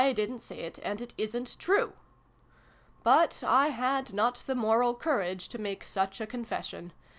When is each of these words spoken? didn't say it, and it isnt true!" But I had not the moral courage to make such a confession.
didn't 0.15 0.39
say 0.39 0.57
it, 0.61 0.79
and 0.81 0.99
it 0.99 1.13
isnt 1.15 1.59
true!" 1.59 1.93
But 3.03 3.43
I 3.43 3.67
had 3.67 4.15
not 4.15 4.41
the 4.47 4.55
moral 4.55 4.95
courage 4.95 5.47
to 5.49 5.59
make 5.61 5.83
such 5.83 6.19
a 6.19 6.25
confession. 6.25 6.91